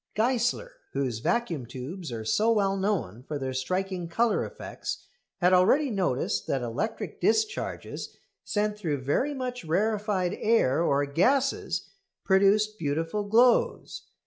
[0.15, 5.05] Geissler, whose vacuum tubes are so well known for their striking colour effects,
[5.41, 11.91] had already noticed that electric discharges sent through very much rarefied air or gases
[12.25, 14.07] produced beautiful glows.